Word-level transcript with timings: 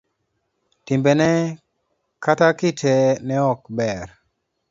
Timbene 0.85 1.29
kata 2.23 2.47
kite 2.59 2.93
ne 3.25 3.35
ok 3.51 3.61
ber. 3.77 4.07